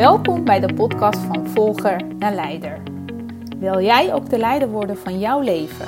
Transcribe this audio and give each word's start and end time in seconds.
Welkom 0.00 0.44
bij 0.44 0.60
de 0.60 0.74
podcast 0.74 1.18
van 1.18 1.46
Volger 1.46 2.06
naar 2.18 2.34
Leider. 2.34 2.78
Wil 3.58 3.80
jij 3.80 4.14
ook 4.14 4.30
de 4.30 4.38
leider 4.38 4.68
worden 4.68 4.98
van 4.98 5.18
jouw 5.18 5.40
leven? 5.40 5.86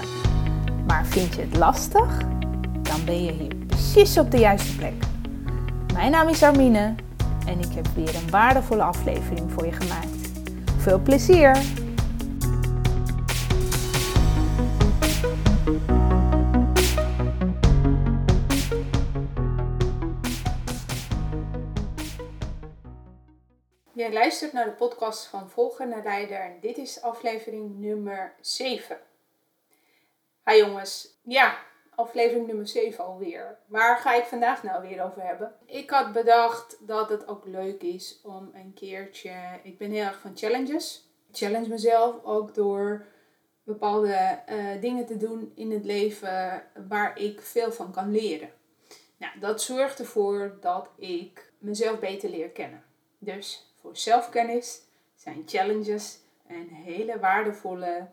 Maar 0.86 1.06
vind 1.06 1.34
je 1.34 1.40
het 1.40 1.56
lastig? 1.56 2.18
Dan 2.82 3.04
ben 3.04 3.24
je 3.24 3.32
hier 3.32 3.54
precies 3.66 4.18
op 4.18 4.30
de 4.30 4.38
juiste 4.38 4.76
plek. 4.76 4.94
Mijn 5.92 6.10
naam 6.10 6.28
is 6.28 6.42
Armine 6.42 6.94
en 7.46 7.58
ik 7.58 7.72
heb 7.74 7.86
weer 7.94 8.14
een 8.14 8.30
waardevolle 8.30 8.82
aflevering 8.82 9.52
voor 9.52 9.66
je 9.66 9.72
gemaakt. 9.72 10.30
Veel 10.78 10.98
plezier! 10.98 11.56
Jij 24.02 24.12
luistert 24.12 24.52
naar 24.52 24.64
de 24.64 24.70
podcast 24.70 25.26
van 25.26 25.50
Volger 25.50 25.88
naar 25.88 26.02
Leider 26.02 26.40
en 26.40 26.60
dit 26.60 26.78
is 26.78 27.02
aflevering 27.02 27.78
nummer 27.78 28.34
7. 28.40 28.98
Hi 30.44 30.56
jongens, 30.56 31.08
ja, 31.22 31.58
aflevering 31.94 32.46
nummer 32.46 32.68
7 32.68 33.04
alweer. 33.04 33.58
Waar 33.66 33.98
ga 33.98 34.14
ik 34.14 34.24
vandaag 34.24 34.62
nou 34.62 34.88
weer 34.88 35.02
over 35.04 35.22
hebben? 35.22 35.54
Ik 35.66 35.90
had 35.90 36.12
bedacht 36.12 36.76
dat 36.80 37.08
het 37.08 37.28
ook 37.28 37.46
leuk 37.46 37.82
is 37.82 38.20
om 38.22 38.50
een 38.54 38.72
keertje. 38.74 39.60
Ik 39.62 39.78
ben 39.78 39.90
heel 39.90 40.04
erg 40.04 40.20
van 40.20 40.36
challenges. 40.36 41.08
Ik 41.28 41.36
challenge 41.36 41.68
mezelf 41.68 42.24
ook 42.24 42.54
door 42.54 43.06
bepaalde 43.62 44.14
eh, 44.46 44.80
dingen 44.80 45.06
te 45.06 45.16
doen 45.16 45.52
in 45.54 45.70
het 45.70 45.84
leven 45.84 46.62
waar 46.88 47.18
ik 47.18 47.40
veel 47.40 47.72
van 47.72 47.92
kan 47.92 48.10
leren. 48.10 48.50
Nou, 49.16 49.38
dat 49.38 49.62
zorgt 49.62 49.98
ervoor 49.98 50.56
dat 50.60 50.90
ik 50.96 51.52
mezelf 51.58 51.98
beter 51.98 52.30
leer 52.30 52.50
kennen. 52.50 52.84
Dus 53.18 53.71
voor 53.82 53.96
zelfkennis 53.96 54.82
zijn 55.14 55.42
challenges 55.46 56.18
een 56.48 56.68
hele 56.68 57.18
waardevolle 57.18 58.08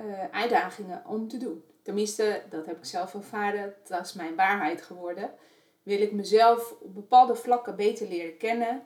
uh, 0.00 0.24
uitdagingen 0.30 1.02
om 1.06 1.28
te 1.28 1.36
doen. 1.36 1.64
Tenminste, 1.82 2.42
dat 2.50 2.66
heb 2.66 2.78
ik 2.78 2.84
zelf 2.84 3.14
ervaren, 3.14 3.74
dat 3.88 4.06
is 4.06 4.12
mijn 4.12 4.36
waarheid 4.36 4.82
geworden. 4.82 5.30
Wil 5.82 6.00
ik 6.00 6.12
mezelf 6.12 6.74
op 6.80 6.94
bepaalde 6.94 7.34
vlakken 7.34 7.76
beter 7.76 8.08
leren 8.08 8.36
kennen, 8.36 8.82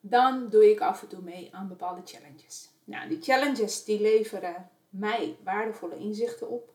dan 0.00 0.48
doe 0.48 0.70
ik 0.70 0.80
af 0.80 1.02
en 1.02 1.08
toe 1.08 1.22
mee 1.22 1.48
aan 1.52 1.68
bepaalde 1.68 2.00
challenges. 2.04 2.70
Nou, 2.84 3.08
die 3.08 3.22
challenges 3.22 3.84
die 3.84 4.00
leveren 4.00 4.70
mij 4.88 5.36
waardevolle 5.44 5.98
inzichten 5.98 6.48
op. 6.48 6.72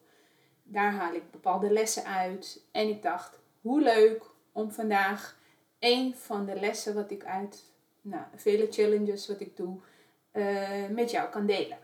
Daar 0.63 0.91
haal 0.91 1.13
ik 1.13 1.31
bepaalde 1.31 1.71
lessen 1.71 2.05
uit. 2.05 2.65
En 2.71 2.87
ik 2.87 3.01
dacht, 3.01 3.39
hoe 3.61 3.81
leuk 3.81 4.23
om 4.51 4.71
vandaag 4.71 5.37
een 5.79 6.15
van 6.15 6.45
de 6.45 6.59
lessen 6.59 6.93
wat 6.93 7.11
ik 7.11 7.23
uit 7.23 7.70
nou, 8.01 8.23
vele 8.35 8.67
challenges 8.69 9.27
wat 9.27 9.39
ik 9.39 9.57
doe, 9.57 9.77
uh, 10.33 10.87
met 10.89 11.11
jou 11.11 11.29
kan 11.29 11.45
delen. 11.45 11.77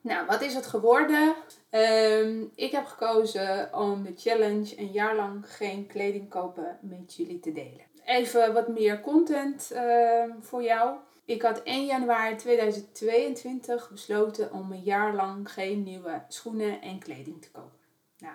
Nou, 0.00 0.26
wat 0.26 0.42
is 0.42 0.54
het 0.54 0.66
geworden? 0.66 1.34
Ehm, 1.70 2.44
ik 2.54 2.72
heb 2.72 2.84
gekozen 2.84 3.74
om 3.74 4.02
de 4.02 4.12
challenge 4.16 4.78
een 4.78 4.92
jaar 4.92 5.16
lang 5.16 5.54
geen 5.54 5.86
kleding 5.86 6.28
kopen 6.28 6.78
met 6.80 7.14
jullie 7.14 7.40
te 7.40 7.52
delen. 7.52 7.84
Even 8.04 8.52
wat 8.52 8.68
meer 8.68 9.00
content 9.00 9.70
uh, 9.72 10.24
voor 10.40 10.62
jou. 10.62 10.96
Ik 11.24 11.42
had 11.42 11.62
1 11.62 11.86
januari 11.86 12.36
2022 12.36 13.90
besloten 13.90 14.52
om 14.52 14.72
een 14.72 14.82
jaar 14.82 15.14
lang 15.14 15.52
geen 15.52 15.82
nieuwe 15.82 16.22
schoenen 16.28 16.80
en 16.80 16.98
kleding 16.98 17.42
te 17.42 17.50
kopen. 17.50 17.78
Nou, 18.18 18.34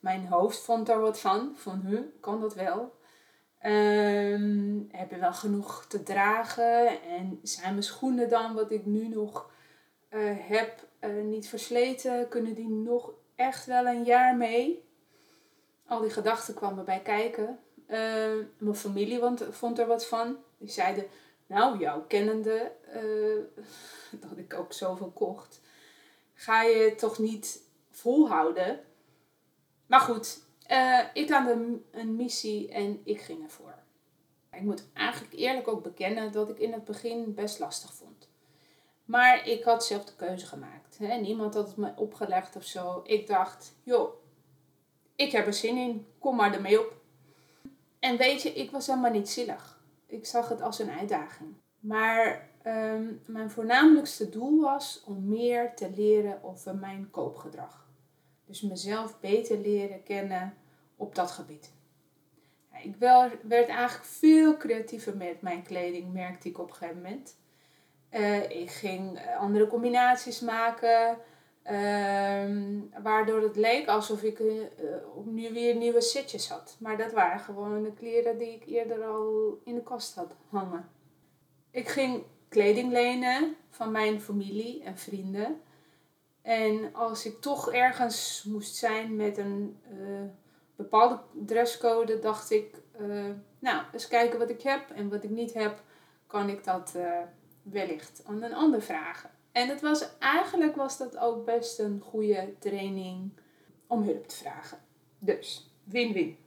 mijn 0.00 0.26
hoofd 0.26 0.58
vond 0.58 0.88
er 0.88 1.00
wat 1.00 1.20
van. 1.20 1.52
Van, 1.56 1.80
huh, 1.86 2.00
kan 2.20 2.40
dat 2.40 2.54
wel? 2.54 2.94
Um, 3.66 4.88
heb 4.92 5.10
je 5.10 5.18
wel 5.18 5.32
genoeg 5.32 5.84
te 5.88 6.02
dragen? 6.02 7.02
En 7.02 7.38
zijn 7.42 7.70
mijn 7.70 7.82
schoenen 7.82 8.28
dan, 8.28 8.54
wat 8.54 8.70
ik 8.70 8.86
nu 8.86 9.08
nog 9.08 9.50
uh, 10.10 10.20
heb, 10.38 10.86
uh, 11.00 11.24
niet 11.24 11.48
versleten? 11.48 12.28
Kunnen 12.28 12.54
die 12.54 12.68
nog 12.68 13.12
echt 13.34 13.66
wel 13.66 13.86
een 13.86 14.04
jaar 14.04 14.36
mee? 14.36 14.84
Al 15.86 16.00
die 16.00 16.10
gedachten 16.10 16.54
kwamen 16.54 16.84
bij 16.84 17.00
kijken. 17.00 17.58
Uh, 17.88 17.98
mijn 18.58 18.74
familie 18.74 19.18
vond, 19.18 19.44
vond 19.50 19.78
er 19.78 19.86
wat 19.86 20.06
van. 20.06 20.36
Die 20.58 20.70
zeiden, 20.70 21.06
nou, 21.46 21.78
jouw 21.78 22.04
kennende, 22.06 22.72
dat 24.28 24.36
ik 24.36 24.54
ook 24.54 24.72
zoveel 24.72 25.10
kocht, 25.10 25.60
ga 26.34 26.62
je 26.62 26.94
toch 26.94 27.18
niet 27.18 27.60
volhouden? 27.90 28.80
Maar 29.86 30.00
goed, 30.00 30.40
uh, 30.70 31.00
ik 31.12 31.30
had 31.30 31.48
een, 31.48 31.84
een 31.90 32.16
missie 32.16 32.68
en 32.68 33.00
ik 33.04 33.20
ging 33.20 33.42
ervoor. 33.42 33.74
Ik 34.52 34.62
moet 34.62 34.86
eigenlijk 34.92 35.34
eerlijk 35.34 35.68
ook 35.68 35.82
bekennen 35.82 36.32
dat 36.32 36.48
ik 36.48 36.58
in 36.58 36.72
het 36.72 36.84
begin 36.84 37.34
best 37.34 37.58
lastig 37.58 37.94
vond. 37.94 38.28
Maar 39.04 39.48
ik 39.48 39.64
had 39.64 39.84
zelf 39.84 40.04
de 40.04 40.16
keuze 40.16 40.46
gemaakt. 40.46 40.98
Hè? 40.98 41.16
Niemand 41.16 41.54
had 41.54 41.66
het 41.66 41.76
me 41.76 41.92
opgelegd 41.96 42.56
of 42.56 42.64
zo. 42.64 43.00
Ik 43.04 43.26
dacht, 43.26 43.74
joh, 43.82 44.14
ik 45.16 45.32
heb 45.32 45.46
er 45.46 45.54
zin 45.54 45.76
in. 45.76 46.06
Kom 46.18 46.36
maar 46.36 46.54
ermee 46.54 46.80
op. 46.80 46.92
En 47.98 48.16
weet 48.16 48.42
je, 48.42 48.52
ik 48.52 48.70
was 48.70 48.86
helemaal 48.86 49.10
niet 49.10 49.28
zielig. 49.28 49.82
Ik 50.06 50.26
zag 50.26 50.48
het 50.48 50.62
als 50.62 50.78
een 50.78 50.90
uitdaging. 50.90 51.54
Maar 51.80 52.48
um, 52.66 53.20
mijn 53.26 53.50
voornamelijkste 53.50 54.28
doel 54.28 54.60
was 54.60 55.02
om 55.06 55.28
meer 55.28 55.74
te 55.74 55.90
leren 55.90 56.42
over 56.42 56.74
mijn 56.74 57.10
koopgedrag. 57.10 57.88
Dus 58.46 58.60
mezelf 58.60 59.20
beter 59.20 59.58
leren 59.58 60.02
kennen 60.02 60.54
op 60.96 61.14
dat 61.14 61.30
gebied. 61.30 61.72
Ik 62.82 62.96
werd 63.42 63.68
eigenlijk 63.68 64.04
veel 64.04 64.56
creatiever 64.56 65.16
met 65.16 65.40
mijn 65.40 65.62
kleding, 65.62 66.12
merkte 66.12 66.48
ik 66.48 66.58
op 66.58 66.68
een 66.68 66.74
gegeven 66.74 67.02
moment. 67.02 67.36
Uh, 68.10 68.50
ik 68.50 68.70
ging 68.70 69.18
eh, 69.18 69.36
andere 69.38 69.66
combinaties 69.66 70.40
maken, 70.40 71.18
uh, 71.70 72.80
waardoor 73.02 73.40
het 73.40 73.56
leek 73.56 73.88
alsof 73.88 74.22
ik 74.22 74.38
uh, 74.38 74.62
nu 75.24 75.52
weer 75.52 75.76
nieuwe 75.76 76.00
setjes 76.00 76.48
had. 76.48 76.76
Maar 76.78 76.96
dat 76.96 77.12
waren 77.12 77.40
gewoon 77.40 77.82
de 77.82 77.92
kleren 77.92 78.38
die 78.38 78.54
ik 78.54 78.66
eerder 78.66 79.04
al 79.04 79.58
in 79.64 79.74
de 79.74 79.82
kast 79.82 80.14
had 80.14 80.34
hangen. 80.48 80.88
Ik 81.70 81.88
ging 81.88 82.22
kleding 82.48 82.92
lenen 82.92 83.56
van 83.70 83.90
mijn 83.90 84.20
familie 84.20 84.82
en 84.82 84.98
vrienden. 84.98 85.60
En 86.44 86.94
als 86.94 87.26
ik 87.26 87.40
toch 87.40 87.72
ergens 87.72 88.44
moest 88.48 88.74
zijn 88.74 89.16
met 89.16 89.38
een 89.38 89.78
uh, 89.92 90.22
bepaalde 90.76 91.20
dresscode, 91.32 92.18
dacht 92.18 92.50
ik, 92.50 92.74
uh, 93.00 93.30
nou, 93.58 93.82
eens 93.92 94.08
kijken 94.08 94.38
wat 94.38 94.50
ik 94.50 94.62
heb 94.62 94.90
en 94.90 95.08
wat 95.08 95.24
ik 95.24 95.30
niet 95.30 95.54
heb, 95.54 95.82
kan 96.26 96.48
ik 96.48 96.64
dat 96.64 96.92
uh, 96.96 97.18
wellicht 97.62 98.22
aan 98.26 98.42
een 98.42 98.54
ander 98.54 98.82
vragen. 98.82 99.30
En 99.52 99.68
het 99.68 99.80
was, 99.80 100.18
eigenlijk 100.18 100.76
was 100.76 100.98
dat 100.98 101.18
ook 101.18 101.44
best 101.44 101.78
een 101.78 102.00
goede 102.00 102.54
training 102.58 103.30
om 103.86 104.02
hulp 104.02 104.28
te 104.28 104.36
vragen. 104.36 104.78
Dus, 105.18 105.74
win-win. 105.84 106.38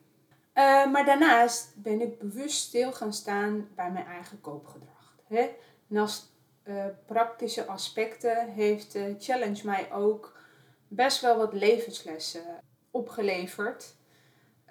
maar 0.91 1.05
daarnaast 1.05 1.73
ben 1.75 2.01
ik 2.01 2.19
bewust 2.19 2.57
stil 2.57 2.93
gaan 2.93 3.13
staan 3.13 3.69
bij 3.75 3.91
mijn 3.91 4.05
eigen 4.05 4.41
koopgedrag. 4.41 5.15
Hè? 5.27 5.49
Naast 5.87 6.36
uh, 6.67 6.85
praktische 7.05 7.65
aspecten 7.65 8.49
heeft 8.49 8.91
de 8.91 9.15
challenge 9.19 9.65
mij 9.65 9.91
ook 9.91 10.39
best 10.87 11.21
wel 11.21 11.37
wat 11.37 11.53
levenslessen 11.53 12.63
opgeleverd. 12.91 13.95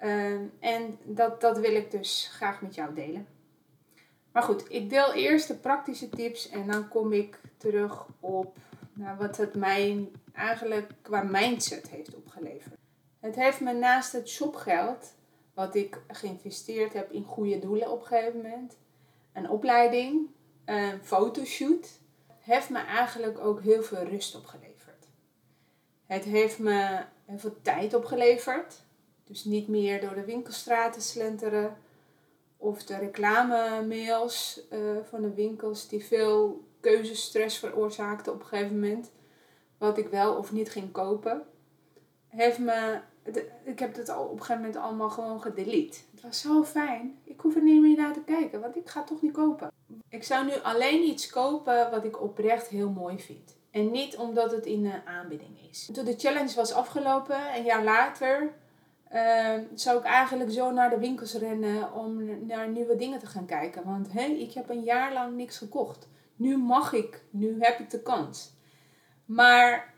Uh, 0.03 0.33
en 0.59 0.99
dat, 1.03 1.41
dat 1.41 1.59
wil 1.59 1.75
ik 1.75 1.91
dus 1.91 2.29
graag 2.31 2.61
met 2.61 2.75
jou 2.75 2.93
delen. 2.93 3.27
Maar 4.31 4.43
goed, 4.43 4.71
ik 4.71 4.89
deel 4.89 5.13
eerst 5.13 5.47
de 5.47 5.55
praktische 5.55 6.09
tips 6.09 6.49
en 6.49 6.67
dan 6.67 6.87
kom 6.87 7.13
ik 7.13 7.39
terug 7.57 8.05
op 8.19 8.57
nou, 8.93 9.17
wat 9.17 9.37
het 9.37 9.55
mij 9.55 10.09
eigenlijk 10.33 10.91
qua 11.01 11.23
mindset 11.23 11.89
heeft 11.89 12.15
opgeleverd. 12.15 12.75
Het 13.19 13.35
heeft 13.35 13.59
me 13.59 13.73
naast 13.73 14.11
het 14.11 14.29
shopgeld, 14.29 15.13
wat 15.53 15.75
ik 15.75 16.01
geïnvesteerd 16.07 16.93
heb 16.93 17.11
in 17.11 17.23
goede 17.23 17.59
doelen 17.59 17.91
op 17.91 17.99
een 17.99 18.07
gegeven 18.07 18.41
moment, 18.41 18.77
een 19.33 19.49
opleiding 19.49 20.29
een 20.67 20.99
fotoshoot 21.03 21.99
heeft 22.39 22.69
me 22.69 22.79
eigenlijk 22.79 23.39
ook 23.39 23.61
heel 23.61 23.83
veel 23.83 24.03
rust 24.03 24.35
opgeleverd. 24.35 25.07
Het 26.05 26.23
heeft 26.23 26.59
me 26.59 27.03
heel 27.25 27.39
veel 27.39 27.57
tijd 27.61 27.93
opgeleverd. 27.93 28.81
Dus 29.23 29.43
niet 29.43 29.67
meer 29.67 30.01
door 30.01 30.15
de 30.15 30.25
winkelstraten 30.25 31.01
slenteren 31.01 31.77
of 32.57 32.83
de 32.83 32.97
reclame-mails 32.97 34.61
uh, 34.71 34.79
van 35.09 35.21
de 35.21 35.33
winkels 35.33 35.87
die 35.87 36.05
veel 36.05 36.63
keuzestress 36.79 37.57
veroorzaakten 37.57 38.33
op 38.33 38.39
een 38.39 38.45
gegeven 38.45 38.79
moment. 38.79 39.11
Wat 39.77 39.97
ik 39.97 40.07
wel 40.07 40.35
of 40.35 40.51
niet 40.51 40.69
ging 40.69 40.91
kopen. 40.91 41.45
Heeft 42.27 42.59
me, 42.59 42.99
ik 43.63 43.79
heb 43.79 43.95
het 43.95 44.09
al 44.09 44.23
op 44.23 44.31
een 44.31 44.39
gegeven 44.39 44.61
moment 44.61 44.75
allemaal 44.81 45.09
gewoon 45.09 45.41
gedelete. 45.41 45.99
Het 46.11 46.21
was 46.21 46.41
zo 46.41 46.63
fijn. 46.63 47.19
Ik 47.23 47.39
hoef 47.39 47.55
er 47.55 47.63
niet 47.63 47.81
meer 47.81 47.97
naar 47.97 48.13
te 48.13 48.23
kijken, 48.23 48.61
want 48.61 48.75
ik 48.75 48.89
ga 48.89 49.03
toch 49.03 49.21
niet 49.21 49.33
kopen. 49.33 49.71
Ik 50.09 50.23
zou 50.23 50.45
nu 50.45 50.53
alleen 50.63 51.03
iets 51.03 51.29
kopen 51.29 51.91
wat 51.91 52.03
ik 52.03 52.21
oprecht 52.21 52.67
heel 52.67 52.89
mooi 52.89 53.19
vind. 53.19 53.55
En 53.71 53.91
niet 53.91 54.17
omdat 54.17 54.51
het 54.51 54.65
in 54.65 54.85
een 54.85 55.05
aanbieding 55.05 55.69
is. 55.69 55.89
Toen 55.93 56.05
de 56.05 56.17
challenge 56.17 56.55
was 56.55 56.73
afgelopen, 56.73 57.55
een 57.55 57.63
jaar 57.63 57.83
later, 57.83 58.53
uh, 59.13 59.53
zou 59.73 59.97
ik 59.97 60.03
eigenlijk 60.03 60.51
zo 60.51 60.71
naar 60.71 60.89
de 60.89 60.97
winkels 60.97 61.33
rennen 61.33 61.93
om 61.93 62.45
naar 62.45 62.69
nieuwe 62.69 62.95
dingen 62.95 63.19
te 63.19 63.25
gaan 63.25 63.45
kijken. 63.45 63.85
Want 63.85 64.11
hé, 64.11 64.23
ik 64.23 64.53
heb 64.53 64.69
een 64.69 64.83
jaar 64.83 65.13
lang 65.13 65.35
niks 65.35 65.57
gekocht. 65.57 66.07
Nu 66.35 66.57
mag 66.57 66.93
ik, 66.93 67.23
nu 67.29 67.55
heb 67.59 67.79
ik 67.79 67.89
de 67.89 68.01
kans. 68.01 68.53
Maar 69.25 69.93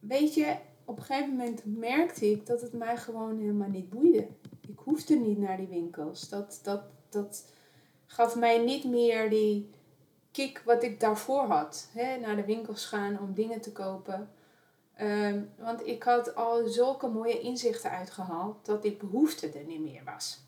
weet 0.00 0.34
je, 0.34 0.56
op 0.84 0.96
een 0.96 1.04
gegeven 1.04 1.30
moment 1.30 1.62
merkte 1.64 2.30
ik 2.30 2.46
dat 2.46 2.60
het 2.60 2.72
mij 2.72 2.96
gewoon 2.96 3.38
helemaal 3.38 3.68
niet 3.68 3.90
boeide. 3.90 4.26
Ik 4.60 4.78
hoefde 4.78 5.14
niet 5.14 5.38
naar 5.38 5.56
die 5.56 5.66
winkels. 5.66 6.28
Dat, 6.28 6.60
dat, 6.62 6.82
dat 7.08 7.52
gaf 8.08 8.36
mij 8.36 8.58
niet 8.58 8.84
meer 8.84 9.30
die 9.30 9.70
kick 10.32 10.62
wat 10.64 10.82
ik 10.82 11.00
daarvoor 11.00 11.44
had. 11.44 11.88
Hè? 11.92 12.16
Naar 12.16 12.36
de 12.36 12.44
winkels 12.44 12.86
gaan 12.86 13.20
om 13.20 13.34
dingen 13.34 13.60
te 13.60 13.72
kopen. 13.72 14.30
Ehm, 14.94 15.42
want 15.56 15.86
ik 15.86 16.02
had 16.02 16.34
al 16.34 16.66
zulke 16.66 17.08
mooie 17.08 17.40
inzichten 17.40 17.90
uitgehaald 17.90 18.66
dat 18.66 18.82
die 18.82 18.96
behoefte 18.96 19.48
er 19.48 19.64
niet 19.64 19.80
meer 19.80 20.02
was. 20.04 20.40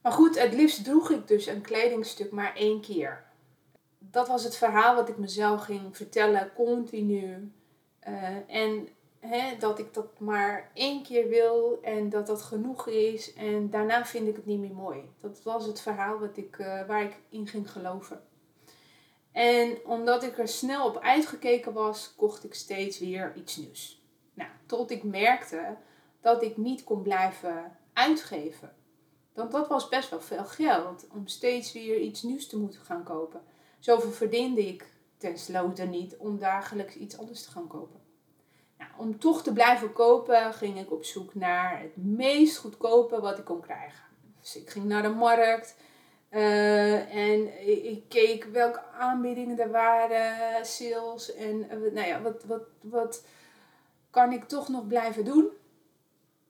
Maar 0.00 0.12
goed, 0.12 0.38
het 0.38 0.54
liefst 0.54 0.84
droeg 0.84 1.10
ik 1.10 1.28
dus 1.28 1.46
een 1.46 1.60
kledingstuk 1.60 2.30
maar 2.30 2.54
één 2.56 2.80
keer. 2.80 3.24
Dat 3.98 4.28
was 4.28 4.44
het 4.44 4.56
verhaal 4.56 4.94
wat 4.94 5.08
ik 5.08 5.18
mezelf 5.18 5.64
ging 5.64 5.96
vertellen, 5.96 6.52
continu. 6.54 7.52
Uh, 8.08 8.54
en 8.54 8.88
dat 9.58 9.78
ik 9.78 9.94
dat 9.94 10.20
maar 10.20 10.70
één 10.74 11.02
keer 11.02 11.28
wil 11.28 11.78
en 11.82 12.08
dat 12.08 12.26
dat 12.26 12.42
genoeg 12.42 12.86
is. 12.86 13.34
En 13.34 13.70
daarna 13.70 14.06
vind 14.06 14.28
ik 14.28 14.36
het 14.36 14.46
niet 14.46 14.60
meer 14.60 14.74
mooi. 14.74 15.10
Dat 15.20 15.42
was 15.42 15.66
het 15.66 15.80
verhaal 15.80 16.18
wat 16.18 16.36
ik, 16.36 16.58
uh, 16.58 16.86
waar 16.86 17.02
ik 17.02 17.16
in 17.28 17.46
ging 17.46 17.70
geloven. 17.70 18.22
En 19.32 19.78
omdat 19.84 20.22
ik 20.22 20.38
er 20.38 20.48
snel 20.48 20.86
op 20.86 20.98
uitgekeken 20.98 21.72
was, 21.72 22.14
kocht 22.16 22.44
ik 22.44 22.54
steeds 22.54 22.98
weer 22.98 23.32
iets 23.36 23.56
nieuws. 23.56 24.02
Nou, 24.34 24.50
tot 24.66 24.90
ik 24.90 25.02
merkte 25.02 25.76
dat 26.20 26.42
ik 26.42 26.56
niet 26.56 26.84
kon 26.84 27.02
blijven 27.02 27.76
uitgeven. 27.92 28.76
Want 29.34 29.50
dat 29.50 29.68
was 29.68 29.88
best 29.88 30.10
wel 30.10 30.20
veel 30.20 30.44
geld 30.44 31.06
om 31.12 31.26
steeds 31.26 31.72
weer 31.72 31.98
iets 31.98 32.22
nieuws 32.22 32.46
te 32.46 32.58
moeten 32.58 32.80
gaan 32.80 33.04
kopen. 33.04 33.40
Zoveel 33.78 34.10
verdiende 34.10 34.66
ik 34.66 34.92
tenslotte 35.16 35.84
niet 35.84 36.16
om 36.16 36.38
dagelijks 36.38 36.96
iets 36.96 37.18
anders 37.18 37.42
te 37.42 37.50
gaan 37.50 37.66
kopen. 37.66 38.07
Nou, 38.78 38.90
om 38.96 39.18
toch 39.18 39.42
te 39.42 39.52
blijven 39.52 39.92
kopen 39.92 40.54
ging 40.54 40.78
ik 40.78 40.92
op 40.92 41.04
zoek 41.04 41.34
naar 41.34 41.80
het 41.80 41.96
meest 41.96 42.56
goedkope 42.56 43.20
wat 43.20 43.38
ik 43.38 43.44
kon 43.44 43.60
krijgen. 43.60 44.04
Dus 44.40 44.56
ik 44.56 44.70
ging 44.70 44.84
naar 44.84 45.02
de 45.02 45.08
markt 45.08 45.76
uh, 46.30 47.14
en 47.14 47.68
ik, 47.84 48.02
keek 48.08 48.44
welke 48.44 48.82
aanbiedingen 48.98 49.58
er 49.58 49.70
waren, 49.70 50.66
sales 50.66 51.34
en 51.34 51.56
uh, 51.56 51.92
nou 51.92 52.06
ja, 52.06 52.22
wat, 52.22 52.44
wat, 52.44 52.62
wat 52.80 53.24
kan 54.10 54.32
ik 54.32 54.44
toch 54.44 54.68
nog 54.68 54.86
blijven 54.86 55.24
doen? 55.24 55.48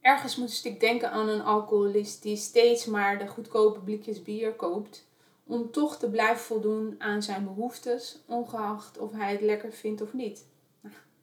Ergens 0.00 0.36
moest 0.36 0.64
ik 0.64 0.80
denken 0.80 1.10
aan 1.10 1.28
een 1.28 1.42
alcoholist 1.42 2.22
die 2.22 2.36
steeds 2.36 2.86
maar 2.86 3.18
de 3.18 3.26
goedkope 3.26 3.80
blikjes 3.80 4.22
bier 4.22 4.52
koopt 4.52 5.06
om 5.46 5.70
toch 5.70 5.96
te 5.96 6.10
blijven 6.10 6.44
voldoen 6.44 6.94
aan 6.98 7.22
zijn 7.22 7.44
behoeftes, 7.44 8.18
ongeacht 8.26 8.98
of 8.98 9.12
hij 9.12 9.32
het 9.32 9.40
lekker 9.40 9.72
vindt 9.72 10.00
of 10.00 10.12
niet. 10.12 10.46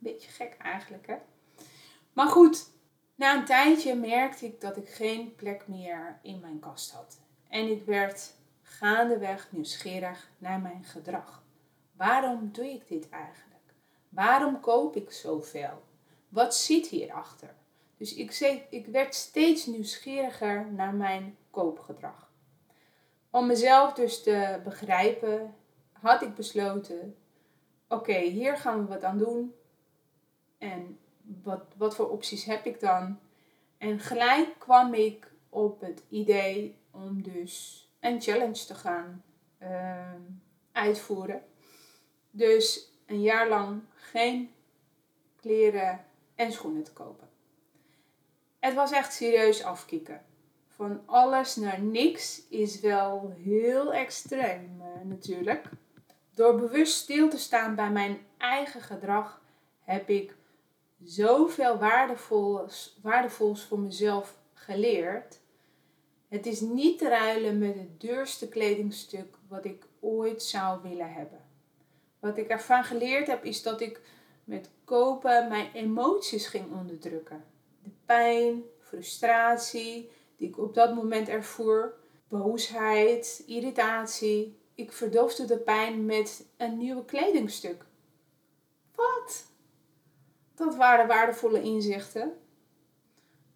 Beetje 0.05 0.31
gek 0.31 0.57
eigenlijk, 0.57 1.07
hè? 1.07 1.15
Maar 2.13 2.27
goed, 2.27 2.69
na 3.15 3.35
een 3.35 3.45
tijdje 3.45 3.95
merkte 3.95 4.45
ik 4.45 4.61
dat 4.61 4.77
ik 4.77 4.89
geen 4.89 5.35
plek 5.35 5.67
meer 5.67 6.19
in 6.21 6.39
mijn 6.39 6.59
kast 6.59 6.91
had. 6.91 7.19
En 7.49 7.71
ik 7.71 7.85
werd 7.85 8.33
gaandeweg 8.61 9.51
nieuwsgierig 9.51 10.29
naar 10.37 10.59
mijn 10.59 10.83
gedrag. 10.83 11.43
Waarom 11.91 12.49
doe 12.51 12.65
ik 12.65 12.87
dit 12.87 13.09
eigenlijk? 13.09 13.73
Waarom 14.09 14.59
koop 14.59 14.95
ik 14.95 15.11
zoveel? 15.11 15.83
Wat 16.29 16.55
zit 16.55 16.87
hierachter? 16.87 17.55
Dus 17.97 18.13
ik, 18.13 18.61
ik 18.69 18.85
werd 18.85 19.15
steeds 19.15 19.65
nieuwsgieriger 19.65 20.71
naar 20.71 20.93
mijn 20.93 21.37
koopgedrag. 21.51 22.31
Om 23.29 23.47
mezelf 23.47 23.93
dus 23.93 24.23
te 24.23 24.61
begrijpen, 24.63 25.55
had 25.91 26.21
ik 26.21 26.35
besloten: 26.35 27.17
oké, 27.87 28.17
hier 28.17 28.57
gaan 28.57 28.81
we 28.81 28.93
wat 28.93 29.03
aan 29.03 29.17
doen. 29.17 29.55
En 30.71 30.99
wat, 31.43 31.63
wat 31.77 31.95
voor 31.95 32.09
opties 32.09 32.45
heb 32.45 32.65
ik 32.65 32.79
dan? 32.79 33.19
En 33.77 33.99
gelijk 33.99 34.55
kwam 34.57 34.93
ik 34.93 35.31
op 35.49 35.81
het 35.81 36.03
idee 36.09 36.77
om 36.91 37.21
dus 37.21 37.87
een 37.99 38.21
challenge 38.21 38.65
te 38.65 38.75
gaan 38.75 39.23
ehm, 39.57 40.21
uitvoeren. 40.71 41.43
Dus 42.31 42.91
een 43.05 43.21
jaar 43.21 43.49
lang 43.49 43.81
geen 43.95 44.51
kleren 45.35 46.05
en 46.35 46.51
schoenen 46.51 46.83
te 46.83 46.93
kopen. 46.93 47.29
Het 48.59 48.73
was 48.73 48.91
echt 48.91 49.13
serieus 49.13 49.63
afkicken. 49.63 50.25
Van 50.67 51.01
alles 51.05 51.55
naar 51.55 51.81
niks 51.81 52.47
is 52.49 52.79
wel 52.79 53.33
heel 53.37 53.93
extreem 53.93 54.81
uh, 54.81 54.85
natuurlijk. 55.03 55.69
Door 56.33 56.55
bewust 56.55 56.93
stil 56.93 57.29
te 57.29 57.37
staan 57.37 57.75
bij 57.75 57.91
mijn 57.91 58.19
eigen 58.37 58.81
gedrag 58.81 59.41
heb 59.83 60.09
ik 60.09 60.35
zoveel 61.05 61.77
waardevols, 61.77 62.99
waardevols 63.01 63.63
voor 63.63 63.79
mezelf 63.79 64.37
geleerd 64.53 65.39
het 66.35 66.45
is 66.45 66.61
niet 66.61 66.97
te 66.97 67.07
ruilen 67.07 67.57
met 67.57 67.75
het 67.75 68.01
duurste 68.01 68.47
kledingstuk 68.47 69.35
wat 69.47 69.65
ik 69.65 69.85
ooit 69.99 70.43
zou 70.43 70.81
willen 70.81 71.13
hebben. 71.13 71.39
Wat 72.19 72.37
ik 72.37 72.47
ervan 72.47 72.83
geleerd 72.83 73.27
heb 73.27 73.43
is 73.43 73.61
dat 73.63 73.81
ik 73.81 74.01
met 74.43 74.69
kopen 74.83 75.47
mijn 75.47 75.71
emoties 75.73 76.47
ging 76.47 76.71
onderdrukken. 76.71 77.43
De 77.83 77.89
pijn, 78.05 78.63
frustratie 78.79 80.09
die 80.35 80.47
ik 80.47 80.57
op 80.57 80.73
dat 80.73 80.95
moment 80.95 81.29
ervoer, 81.29 81.93
boosheid, 82.27 83.43
irritatie. 83.47 84.57
Ik 84.75 84.91
verdoofde 84.91 85.45
de 85.45 85.57
pijn 85.57 86.05
met 86.05 86.45
een 86.57 86.77
nieuwe 86.77 87.05
kledingstuk. 87.05 87.85
Wat? 88.95 89.45
Dat 90.55 90.75
waren 90.75 91.07
waardevolle 91.07 91.61
inzichten. 91.61 92.33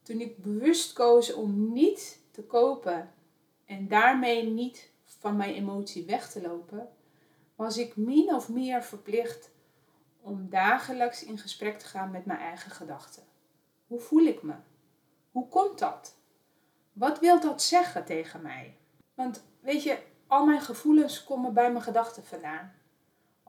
Toen 0.01 0.21
ik 0.21 0.41
bewust 0.41 0.93
koos 0.93 1.33
om 1.33 1.73
niet 1.73 2.19
te 2.31 2.43
kopen 2.43 3.13
en 3.65 3.87
daarmee 3.87 4.43
niet 4.43 4.91
van 5.05 5.35
mijn 5.37 5.53
emotie 5.53 6.05
weg 6.05 6.31
te 6.31 6.41
lopen, 6.41 6.89
was 7.55 7.77
ik 7.77 7.95
min 7.95 8.33
of 8.33 8.49
meer 8.49 8.83
verplicht 8.83 9.51
om 10.21 10.49
dagelijks 10.49 11.23
in 11.23 11.37
gesprek 11.37 11.79
te 11.79 11.85
gaan 11.85 12.11
met 12.11 12.25
mijn 12.25 12.39
eigen 12.39 12.71
gedachten. 12.71 13.23
Hoe 13.87 13.99
voel 13.99 14.25
ik 14.25 14.41
me? 14.43 14.53
Hoe 15.31 15.47
komt 15.47 15.79
dat? 15.79 16.15
Wat 16.93 17.19
wil 17.19 17.39
dat 17.39 17.61
zeggen 17.61 18.05
tegen 18.05 18.41
mij? 18.41 18.77
Want 19.13 19.43
weet 19.59 19.83
je, 19.83 19.99
al 20.27 20.45
mijn 20.45 20.61
gevoelens 20.61 21.23
komen 21.23 21.53
bij 21.53 21.71
mijn 21.71 21.83
gedachten 21.83 22.23
vandaan. 22.23 22.73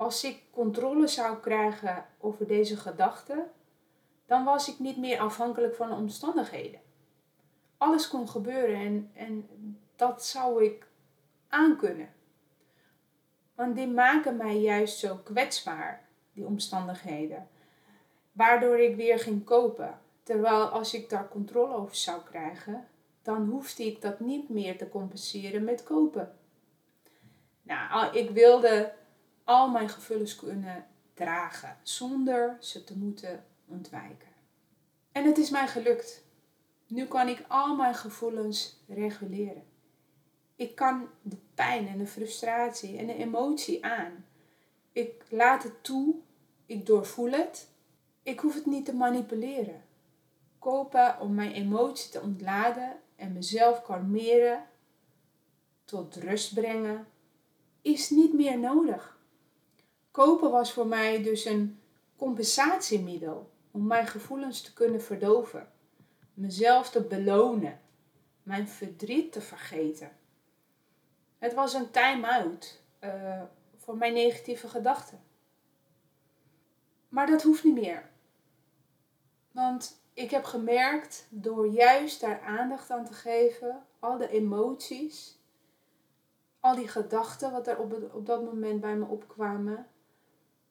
Als 0.01 0.25
ik 0.25 0.43
controle 0.51 1.07
zou 1.07 1.39
krijgen 1.39 2.07
over 2.19 2.47
deze 2.47 2.77
gedachten, 2.77 3.51
dan 4.27 4.45
was 4.45 4.69
ik 4.69 4.79
niet 4.79 4.97
meer 4.97 5.19
afhankelijk 5.19 5.75
van 5.75 5.89
de 5.89 5.95
omstandigheden 5.95 6.81
alles 7.81 8.09
kon 8.09 8.29
gebeuren 8.29 8.77
en, 8.77 9.11
en 9.15 9.49
dat 9.97 10.25
zou 10.25 10.65
ik 10.65 10.87
aankunnen. 11.49 12.09
Want 13.55 13.77
die 13.77 13.87
maken 13.87 14.37
mij 14.37 14.61
juist 14.61 14.99
zo 14.99 15.17
kwetsbaar, 15.17 16.09
die 16.33 16.47
omstandigheden. 16.47 17.49
Waardoor 18.33 18.79
ik 18.79 18.97
weer 18.97 19.19
ging 19.19 19.45
kopen. 19.45 19.99
Terwijl 20.23 20.65
als 20.65 20.95
ik 20.95 21.09
daar 21.09 21.29
controle 21.29 21.75
over 21.75 21.97
zou 21.97 22.23
krijgen, 22.23 22.87
dan 23.23 23.47
hoefde 23.47 23.85
ik 23.85 24.01
dat 24.01 24.21
niet 24.21 24.49
meer 24.49 24.79
te 24.79 24.89
compenseren 24.89 25.65
met 25.65 25.83
kopen. 25.83 26.39
Nou, 27.63 28.17
ik 28.17 28.31
wilde 28.31 28.93
al 29.51 29.69
mijn 29.69 29.89
gevoelens 29.89 30.37
kunnen 30.37 30.87
dragen 31.15 31.77
zonder 31.83 32.57
ze 32.61 32.85
te 32.85 32.99
moeten 32.99 33.45
ontwijken. 33.67 34.29
En 35.13 35.25
het 35.25 35.39
is 35.39 35.51
mij 35.51 35.69
gelukt. 35.69 36.25
Nu 36.87 37.07
kan 37.07 37.29
ik 37.29 37.45
al 37.49 37.77
mijn 37.77 37.95
gevoelens 37.95 38.83
reguleren. 38.89 39.63
Ik 40.57 40.75
kan 40.75 41.09
de 41.23 41.37
pijn 41.55 41.89
en 41.89 41.99
de 41.99 42.07
frustratie 42.07 42.99
en 42.99 43.07
de 43.07 43.15
emotie 43.15 43.85
aan. 43.85 44.25
Ik 44.93 45.25
laat 45.29 45.63
het 45.63 45.85
toe. 45.85 46.15
Ik 46.67 46.87
doorvoel 46.87 47.31
het. 47.31 47.69
Ik 48.23 48.41
hoef 48.41 48.55
het 48.55 48.67
niet 48.67 48.85
te 48.85 48.95
manipuleren. 48.95 49.83
Kopen 50.59 51.21
om 51.21 51.35
mijn 51.35 51.53
emotie 51.53 52.11
te 52.11 52.21
ontladen 52.21 53.01
en 53.17 53.33
mezelf 53.33 53.83
kalmeren, 53.83 54.67
tot 55.85 56.17
rust 56.17 56.55
brengen, 56.55 57.07
is 57.83 58.11
niet 58.11 58.33
meer 58.33 58.59
nodig. 58.59 59.19
Kopen 60.11 60.51
was 60.51 60.73
voor 60.73 60.87
mij 60.87 61.23
dus 61.23 61.45
een 61.45 61.81
compensatiemiddel 62.17 63.51
om 63.71 63.87
mijn 63.87 64.07
gevoelens 64.07 64.63
te 64.63 64.73
kunnen 64.73 65.03
verdoven 65.03 65.69
mezelf 66.41 66.91
te 66.91 67.03
belonen, 67.03 67.81
mijn 68.43 68.69
verdriet 68.69 69.33
te 69.33 69.41
vergeten. 69.41 70.11
Het 71.39 71.55
was 71.55 71.75
een 71.75 71.91
time-out 71.91 72.83
uh, 73.01 73.43
voor 73.77 73.97
mijn 73.97 74.13
negatieve 74.13 74.69
gedachten. 74.69 75.23
Maar 77.09 77.27
dat 77.27 77.43
hoeft 77.43 77.65
niet 77.65 77.75
meer. 77.75 78.11
Want 79.53 80.03
ik 80.13 80.31
heb 80.31 80.45
gemerkt 80.45 81.27
door 81.31 81.67
juist 81.67 82.21
daar 82.21 82.41
aandacht 82.41 82.91
aan 82.91 83.05
te 83.05 83.13
geven, 83.13 83.87
al 83.99 84.19
de 84.19 84.29
emoties, 84.29 85.39
al 86.61 86.75
die 86.75 86.89
gedachten 86.89 87.53
wat 87.53 87.67
er 87.67 87.79
op, 87.79 88.13
op 88.13 88.27
dat 88.27 88.45
moment 88.45 88.81
bij 88.81 88.97
me 88.97 89.05
opkwamen, 89.05 89.87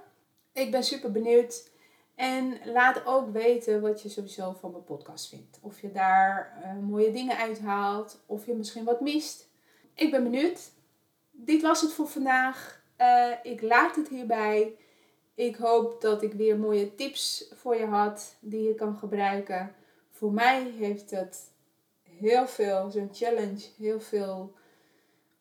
Ik 0.52 0.70
ben 0.70 0.84
super 0.84 1.12
benieuwd. 1.12 1.70
En 2.14 2.58
laat 2.64 3.06
ook 3.06 3.32
weten 3.32 3.80
wat 3.80 4.02
je 4.02 4.08
sowieso 4.08 4.52
van 4.52 4.70
mijn 4.70 4.84
podcast 4.84 5.28
vindt. 5.28 5.58
Of 5.62 5.80
je 5.80 5.92
daar 5.92 6.58
uh, 6.64 6.88
mooie 6.88 7.12
dingen 7.12 7.36
uithaalt. 7.36 8.22
Of 8.26 8.46
je 8.46 8.54
misschien 8.54 8.84
wat 8.84 9.00
mist. 9.00 9.48
Ik 9.94 10.10
ben 10.10 10.22
benieuwd. 10.22 10.70
Dit 11.30 11.62
was 11.62 11.80
het 11.80 11.92
voor 11.92 12.08
vandaag. 12.08 12.82
ik 13.42 13.62
laat 13.62 13.96
het 13.96 14.08
hierbij. 14.08 14.76
Ik 15.34 15.56
hoop 15.56 16.00
dat 16.00 16.22
ik 16.22 16.32
weer 16.32 16.58
mooie 16.58 16.94
tips 16.94 17.50
voor 17.54 17.76
je 17.76 17.86
had 17.86 18.36
die 18.40 18.62
je 18.62 18.74
kan 18.74 18.96
gebruiken. 18.96 19.74
Voor 20.10 20.32
mij 20.32 20.72
heeft 20.78 21.10
het 21.10 21.51
heel 22.20 22.46
veel, 22.46 22.90
zo'n 22.90 23.10
challenge, 23.12 23.66
heel 23.78 24.00
veel 24.00 24.54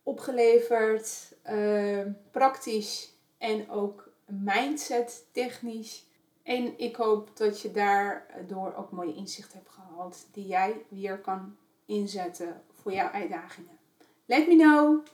opgeleverd. 0.04 1.36
Uh, 1.52 2.06
praktisch 2.32 3.14
en 3.38 3.70
ook 3.70 4.10
mindset 4.26 5.26
technisch. 5.32 6.06
En 6.44 6.80
ik 6.80 6.96
hoop 6.96 7.38
dat 7.38 7.62
je 7.62 7.72
daardoor 7.72 8.74
ook 8.78 8.92
mooie 8.92 9.16
inzicht 9.16 9.54
hebt 9.54 9.70
gehaald 9.70 10.28
die 10.32 10.48
jij 10.48 10.76
weer 10.90 11.18
kan 11.20 11.56
inzetten 11.86 12.62
voor 12.82 12.94
jouw 12.94 13.10
uitdagingen. 13.10 13.78
Let 14.26 14.48
me 14.48 14.56
know 14.56 15.06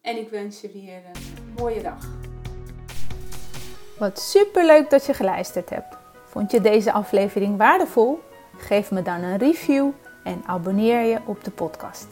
en 0.00 0.16
ik 0.16 0.28
wens 0.28 0.60
je 0.60 0.70
weer 0.70 1.02
een 1.12 1.54
mooie 1.58 1.82
dag. 1.82 2.06
Wat 3.98 4.20
superleuk 4.20 4.90
dat 4.90 5.06
je 5.06 5.14
geluisterd 5.14 5.70
hebt. 5.70 5.96
Vond 6.24 6.50
je 6.50 6.60
deze 6.60 6.92
aflevering 6.92 7.56
waardevol? 7.56 8.20
Geef 8.56 8.90
me 8.90 9.02
dan 9.02 9.22
een 9.22 9.38
review 9.38 9.90
en 10.26 10.42
abonneer 10.46 11.00
je 11.00 11.18
op 11.24 11.44
de 11.44 11.50
podcast. 11.50 12.06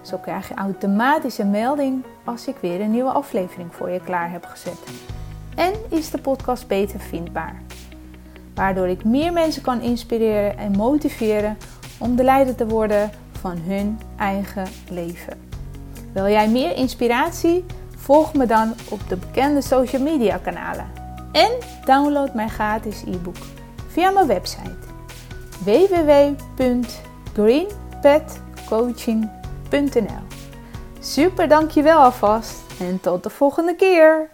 Zo 0.00 0.16
krijg 0.16 0.48
je 0.48 0.54
automatisch 0.54 1.38
een 1.38 1.50
melding 1.50 2.04
als 2.24 2.46
ik 2.46 2.56
weer 2.60 2.80
een 2.80 2.90
nieuwe 2.90 3.10
aflevering 3.10 3.74
voor 3.74 3.90
je 3.90 4.00
klaar 4.00 4.30
heb 4.30 4.44
gezet. 4.44 4.78
En 5.54 5.72
is 5.88 6.10
de 6.10 6.18
podcast 6.18 6.66
beter 6.66 7.00
vindbaar. 7.00 7.62
Waardoor 8.54 8.88
ik 8.88 9.04
meer 9.04 9.32
mensen 9.32 9.62
kan 9.62 9.80
inspireren 9.80 10.58
en 10.58 10.76
motiveren 10.76 11.58
om 11.98 12.16
de 12.16 12.24
leider 12.24 12.54
te 12.54 12.66
worden 12.66 13.10
van 13.40 13.58
hun 13.58 14.00
eigen 14.16 14.66
leven. 14.90 15.38
Wil 16.12 16.28
jij 16.28 16.48
meer 16.48 16.76
inspiratie? 16.76 17.64
Volg 17.96 18.34
me 18.34 18.46
dan 18.46 18.74
op 18.90 19.08
de 19.08 19.16
bekende 19.16 19.60
social 19.60 20.02
media 20.02 20.36
kanalen 20.36 20.86
en 21.32 21.50
download 21.84 22.34
mijn 22.34 22.50
gratis 22.50 23.02
e-book 23.02 23.36
via 23.88 24.10
mijn 24.10 24.26
website 24.26 24.76
www.greenpetcoaching.nl 27.38 30.26
Super 31.00 31.48
dankjewel 31.48 31.98
alvast 31.98 32.60
en 32.80 33.00
tot 33.00 33.22
de 33.22 33.30
volgende 33.30 33.74
keer! 33.74 34.30